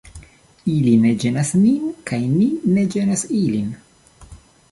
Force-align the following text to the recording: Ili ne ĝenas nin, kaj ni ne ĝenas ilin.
Ili 0.75 0.93
ne 1.03 1.09
ĝenas 1.23 1.51
nin, 1.65 1.91
kaj 2.11 2.19
ni 2.31 2.47
ne 2.77 2.85
ĝenas 2.95 3.27
ilin. 3.43 3.69